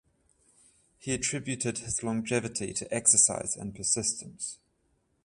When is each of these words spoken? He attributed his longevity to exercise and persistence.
He 0.97 1.13
attributed 1.13 1.77
his 1.77 2.01
longevity 2.01 2.73
to 2.73 2.91
exercise 2.91 3.55
and 3.55 3.75
persistence. 3.75 4.57